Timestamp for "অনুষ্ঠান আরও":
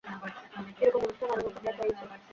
1.01-1.43